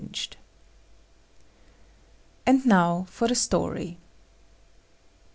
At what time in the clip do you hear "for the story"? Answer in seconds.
3.07-3.99